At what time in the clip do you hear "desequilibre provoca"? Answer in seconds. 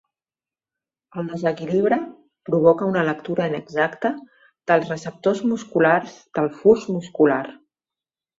1.33-2.87